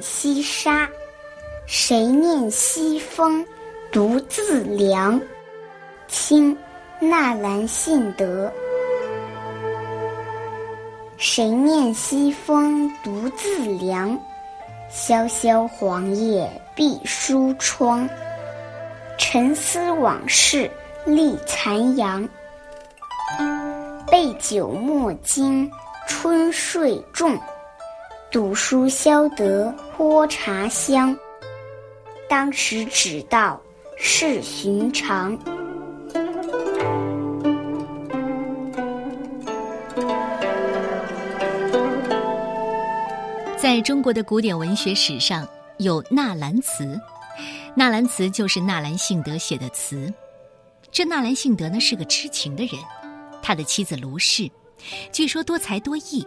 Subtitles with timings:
[0.00, 0.88] 西沙，
[1.66, 3.44] 谁念西风
[3.90, 5.20] 独自凉？
[6.08, 6.56] 清，
[7.00, 8.50] 纳兰性德。
[11.16, 14.18] 谁念西风独自凉？
[14.90, 18.08] 萧萧黄叶闭疏窗。
[19.18, 20.70] 沉思往事
[21.04, 22.28] 立残阳。
[24.10, 25.70] 背酒莫惊
[26.06, 27.38] 春睡重，
[28.32, 31.14] 读书消得泼茶香。
[32.30, 33.60] 当时只道
[33.98, 35.38] 是寻常。
[43.58, 45.46] 在中国的古典文学史上，
[45.76, 46.98] 有纳兰词。
[47.74, 50.10] 纳兰词就是纳兰性德写的词。
[50.90, 52.80] 这纳兰性德呢是个痴情的人，
[53.42, 54.50] 他的妻子卢氏，
[55.12, 56.26] 据说多才多艺，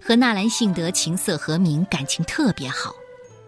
[0.00, 2.94] 和纳兰性德琴瑟和鸣，感情特别好。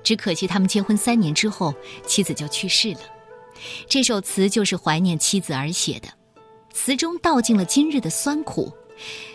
[0.02, 1.74] 只可惜他们结婚三年之后，
[2.06, 3.00] 妻子就去世了。
[3.88, 6.08] 这首词就是怀念妻子而写的，
[6.72, 8.70] 词中道尽了今日的酸苦，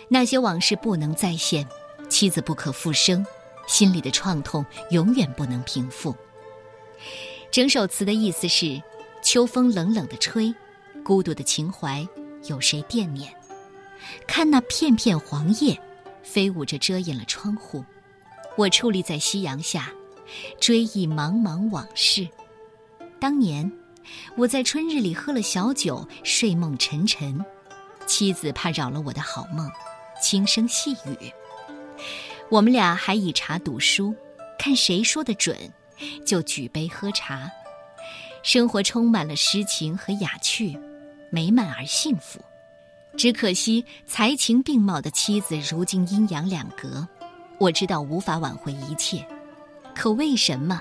[0.07, 1.67] 那些往事不能再现，
[2.07, 3.25] 妻子不可复生，
[3.65, 6.15] 心里的创痛永远不能平复。
[7.49, 8.79] 整首词的意思是：
[9.23, 10.53] 秋风冷冷的吹，
[11.03, 12.07] 孤独的情怀
[12.45, 13.33] 有谁惦念？
[14.27, 15.79] 看那片片黄叶，
[16.23, 17.83] 飞舞着遮掩了窗户。
[18.57, 19.91] 我矗立在夕阳下，
[20.59, 22.27] 追忆茫茫往事。
[23.19, 23.71] 当年
[24.35, 27.43] 我在春日里喝了小酒，睡梦沉沉，
[28.05, 29.69] 妻子怕扰了我的好梦，
[30.21, 31.31] 轻声细语。
[32.49, 34.15] 我们俩还以茶赌书，
[34.57, 35.57] 看谁说的准。
[36.25, 37.51] 就举杯喝茶，
[38.41, 40.79] 生活充满了诗情和雅趣，
[41.29, 42.39] 美满而幸福。
[43.17, 47.05] 只可惜才情并茂的妻子如今阴阳两隔，
[47.57, 49.25] 我知道无法挽回一切，
[49.93, 50.79] 可为什么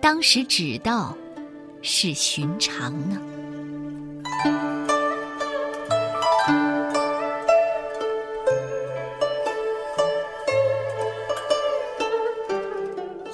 [0.00, 1.16] 当时只道
[1.80, 3.20] 是寻常呢？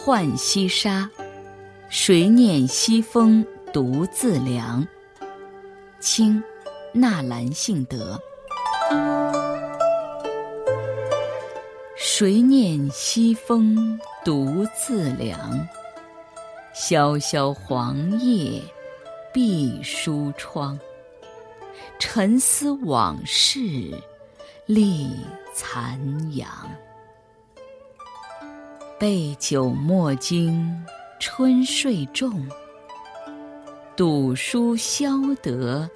[0.05, 1.11] 浣溪沙，
[1.91, 3.45] 谁念西风
[3.75, 4.87] 独自凉？
[6.01, 6.43] 清，
[6.95, 8.19] 纳兰性德。
[11.97, 15.69] 谁念西风独自凉？
[16.73, 18.63] 萧萧黄叶
[19.33, 20.79] 闭疏窗。
[21.99, 23.61] 沉思往事
[24.67, 25.11] 立
[25.53, 26.49] 残阳。
[28.99, 30.85] 备酒莫惊
[31.21, 32.49] 春睡重，
[33.97, 35.11] 赌书消
[35.43, 35.89] 得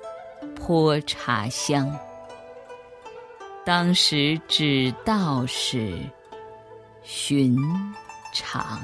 [0.55, 1.97] 泼茶香。
[3.65, 5.97] 当时只道是
[7.03, 7.57] 寻
[8.35, 8.81] 常。